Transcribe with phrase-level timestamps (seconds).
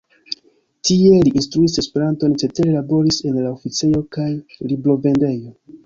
[0.89, 4.31] Tie li instruis Esperanton, cetere laboris en la oficejo kaj
[4.73, 5.59] librovendejo.